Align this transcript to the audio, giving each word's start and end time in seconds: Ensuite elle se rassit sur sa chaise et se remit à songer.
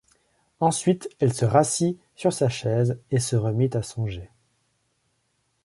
Ensuite 0.59 1.07
elle 1.19 1.31
se 1.31 1.45
rassit 1.45 1.99
sur 2.15 2.33
sa 2.33 2.49
chaise 2.49 2.99
et 3.11 3.19
se 3.19 3.35
remit 3.35 3.69
à 3.75 3.83
songer. 3.83 4.31